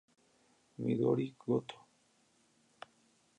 [0.83, 1.77] Midori Gotō